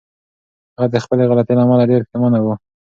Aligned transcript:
هغه 0.77 0.87
د 0.93 0.95
خپلې 1.03 1.23
غلطۍ 1.29 1.53
له 1.55 1.63
امله 1.65 1.83
ډېره 1.89 2.05
پښېمانه 2.07 2.39
وه. 2.41 2.55